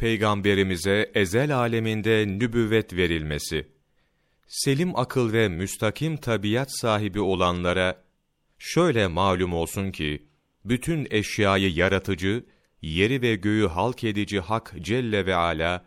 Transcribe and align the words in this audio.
Peygamberimize 0.00 1.10
ezel 1.14 1.56
aleminde 1.56 2.26
nübüvvet 2.26 2.92
verilmesi. 2.92 3.68
Selim 4.46 4.98
akıl 4.98 5.32
ve 5.32 5.48
müstakim 5.48 6.16
tabiat 6.16 6.68
sahibi 6.80 7.20
olanlara 7.20 8.02
şöyle 8.58 9.06
malum 9.06 9.54
olsun 9.54 9.90
ki 9.90 10.26
bütün 10.64 11.06
eşyayı 11.10 11.72
yaratıcı, 11.72 12.44
yeri 12.82 13.22
ve 13.22 13.34
göğü 13.34 13.66
halk 13.68 14.04
edici 14.04 14.40
Hak 14.40 14.74
Celle 14.80 15.26
ve 15.26 15.34
Ala 15.34 15.84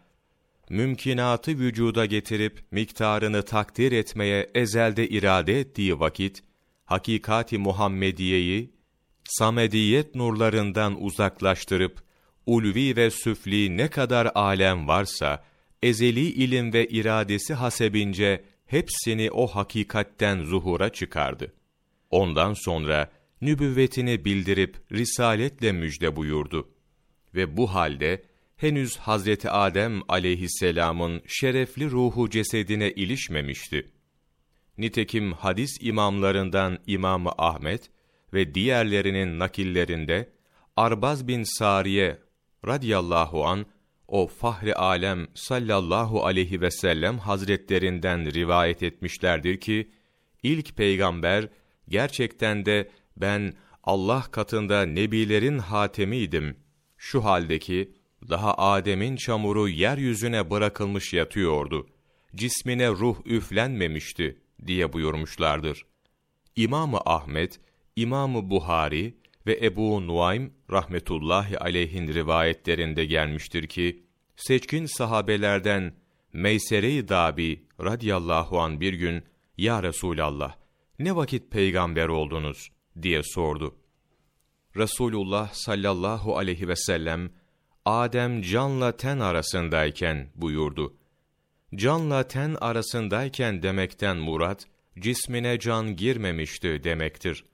mümkinatı 0.69 1.51
vücuda 1.51 2.05
getirip 2.05 2.59
miktarını 2.71 3.45
takdir 3.45 3.91
etmeye 3.91 4.49
ezelde 4.55 5.09
irade 5.09 5.59
ettiği 5.59 5.99
vakit 5.99 6.43
hakikati 6.85 7.57
Muhammediyeyi 7.57 8.73
samediyet 9.23 10.15
nurlarından 10.15 11.03
uzaklaştırıp 11.03 12.02
ulvi 12.45 12.95
ve 12.95 13.11
süfli 13.11 13.77
ne 13.77 13.87
kadar 13.87 14.31
alem 14.35 14.87
varsa 14.87 15.43
ezeli 15.83 16.19
ilim 16.19 16.73
ve 16.73 16.87
iradesi 16.87 17.53
hasebince 17.53 18.43
hepsini 18.65 19.31
o 19.31 19.47
hakikatten 19.47 20.43
zuhura 20.43 20.89
çıkardı. 20.89 21.53
Ondan 22.09 22.53
sonra 22.53 23.11
nübüvvetini 23.41 24.25
bildirip 24.25 24.77
risaletle 24.91 25.71
müjde 25.71 26.15
buyurdu. 26.15 26.69
Ve 27.35 27.57
bu 27.57 27.73
halde 27.73 28.23
henüz 28.55 28.97
Hazreti 28.97 29.49
Adem 29.49 30.01
aleyhisselamın 30.07 31.21
şerefli 31.27 31.91
ruhu 31.91 32.29
cesedine 32.29 32.91
ilişmemişti. 32.91 33.91
Nitekim 34.77 35.33
hadis 35.33 35.77
imamlarından 35.81 36.79
İmam 36.87 37.27
Ahmet 37.37 37.89
ve 38.33 38.55
diğerlerinin 38.55 39.39
nakillerinde 39.39 40.29
Arbaz 40.75 41.27
bin 41.27 41.43
Sariye 41.59 42.17
radıyallahu 42.67 43.45
an 43.45 43.65
o 44.07 44.27
fahri 44.27 44.75
alem 44.75 45.27
sallallahu 45.33 46.25
aleyhi 46.25 46.61
ve 46.61 46.71
sellem 46.71 47.17
hazretlerinden 47.17 48.33
rivayet 48.33 48.83
etmişlerdir 48.83 49.59
ki 49.59 49.91
ilk 50.43 50.77
peygamber 50.77 51.49
gerçekten 51.89 52.65
de 52.65 52.89
ben 53.17 53.53
Allah 53.83 54.21
katında 54.31 54.85
nebilerin 54.85 55.59
hatemiydim. 55.59 56.57
Şu 56.97 57.23
haldeki 57.23 57.93
daha 58.29 58.57
Adem'in 58.57 59.15
çamuru 59.15 59.69
yeryüzüne 59.69 60.49
bırakılmış 60.49 61.13
yatıyordu. 61.13 61.87
Cismine 62.35 62.89
ruh 62.89 63.17
üflenmemişti 63.25 64.37
diye 64.67 64.93
buyurmuşlardır. 64.93 65.85
İmamı 66.55 66.99
Ahmet, 67.05 67.59
İmamı 67.95 68.49
Buhari 68.49 69.17
ve 69.47 69.59
Ebu 69.61 70.07
Nuaym 70.07 70.53
rahmetullahi 70.71 71.59
aleyhin 71.59 72.07
rivayetlerinde 72.07 73.05
gelmiştir 73.05 73.67
ki, 73.67 74.03
seçkin 74.35 74.85
sahabelerden 74.85 75.93
Meysere-i 76.33 77.07
Dabi 77.07 77.67
radiyallahu 77.83 78.59
an 78.59 78.81
bir 78.81 78.93
gün, 78.93 79.23
Ya 79.57 79.83
Resulallah, 79.83 80.55
ne 80.99 81.15
vakit 81.15 81.51
peygamber 81.51 82.07
oldunuz? 82.07 82.69
diye 83.01 83.21
sordu. 83.23 83.75
Resulullah 84.77 85.53
sallallahu 85.53 86.37
aleyhi 86.37 86.67
ve 86.67 86.75
sellem, 86.75 87.31
Adem 87.85 88.41
canla 88.41 88.97
ten 88.97 89.19
arasındayken 89.19 90.31
buyurdu. 90.35 90.97
Canla 91.75 92.27
ten 92.27 92.55
arasındayken 92.61 93.63
demekten 93.63 94.17
murat, 94.17 94.65
cismine 94.99 95.59
can 95.59 95.95
girmemişti 95.95 96.83
demektir. 96.83 97.45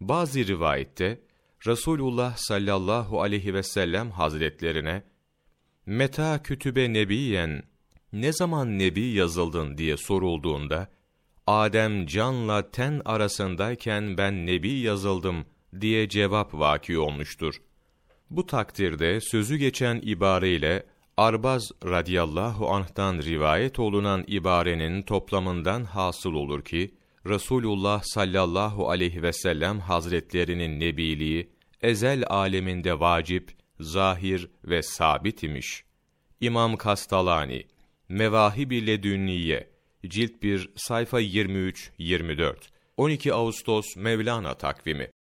Bazı 0.00 0.46
rivayette, 0.46 1.20
Resulullah 1.66 2.36
sallallahu 2.36 3.22
aleyhi 3.22 3.54
ve 3.54 3.62
sellem 3.62 4.10
hazretlerine, 4.10 5.02
Meta 5.86 6.42
kütübe 6.42 6.92
nebiyen, 6.92 7.62
ne 8.12 8.32
zaman 8.32 8.78
nebi 8.78 9.00
yazıldın 9.00 9.78
diye 9.78 9.96
sorulduğunda, 9.96 10.88
Adem 11.46 12.06
canla 12.06 12.70
ten 12.70 13.02
arasındayken 13.04 14.18
ben 14.18 14.46
nebi 14.46 14.72
yazıldım 14.72 15.46
diye 15.80 16.08
cevap 16.08 16.54
vaki 16.54 16.98
olmuştur. 16.98 17.62
Bu 18.30 18.46
takdirde 18.46 19.20
sözü 19.20 19.56
geçen 19.56 20.00
ibareyle 20.04 20.86
Arbaz 21.16 21.70
radıyallahu 21.84 22.70
anh'tan 22.70 23.18
rivayet 23.18 23.78
olunan 23.78 24.24
ibarenin 24.26 25.02
toplamından 25.02 25.84
hasıl 25.84 26.32
olur 26.32 26.64
ki, 26.64 26.94
Resulullah 27.28 28.02
sallallahu 28.04 28.90
aleyhi 28.90 29.22
ve 29.22 29.32
sellem 29.32 29.80
hazretlerinin 29.80 30.80
nebiliği, 30.80 31.50
ezel 31.82 32.24
aleminde 32.26 33.00
vacip, 33.00 33.50
zahir 33.80 34.50
ve 34.64 34.82
sabit 34.82 35.42
imiş. 35.42 35.84
İmam 36.40 36.76
Kastalani, 36.76 37.66
Mevahib-i 38.08 38.86
Ledünniye, 38.86 39.70
Cilt 40.06 40.42
1, 40.42 40.70
sayfa 40.76 41.20
23-24, 41.20 42.56
12 42.96 43.34
Ağustos 43.34 43.96
Mevlana 43.96 44.54
takvimi 44.54 45.10